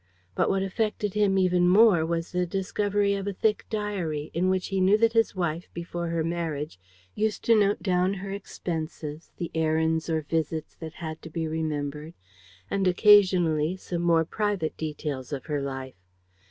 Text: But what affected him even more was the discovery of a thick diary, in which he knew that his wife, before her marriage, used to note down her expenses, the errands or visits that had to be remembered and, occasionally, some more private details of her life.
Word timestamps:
But 0.33 0.49
what 0.49 0.63
affected 0.63 1.13
him 1.13 1.37
even 1.37 1.69
more 1.69 2.03
was 2.07 2.31
the 2.31 2.47
discovery 2.47 3.13
of 3.13 3.27
a 3.27 3.33
thick 3.37 3.67
diary, 3.69 4.31
in 4.33 4.49
which 4.49 4.69
he 4.69 4.81
knew 4.81 4.97
that 4.97 5.13
his 5.13 5.35
wife, 5.35 5.69
before 5.75 6.07
her 6.07 6.23
marriage, 6.23 6.79
used 7.13 7.43
to 7.45 7.55
note 7.55 7.83
down 7.83 8.15
her 8.15 8.31
expenses, 8.31 9.31
the 9.37 9.51
errands 9.53 10.09
or 10.09 10.23
visits 10.23 10.73
that 10.77 10.93
had 10.93 11.21
to 11.21 11.29
be 11.29 11.47
remembered 11.47 12.15
and, 12.67 12.87
occasionally, 12.87 13.77
some 13.77 14.01
more 14.01 14.25
private 14.25 14.75
details 14.75 15.31
of 15.31 15.45
her 15.45 15.61
life. 15.61 16.01